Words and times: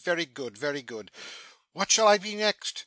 Very 0.03 0.25
good, 0.25 0.57
very 0.57 0.81
good! 0.81 1.11
What 1.73 1.91
shall 1.91 2.07
I 2.07 2.17
be 2.17 2.33
next? 2.33 2.79